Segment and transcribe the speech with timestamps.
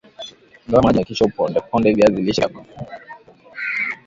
[0.67, 2.65] Ondoa maji na kisha ukipondeponde viazi lishe vyako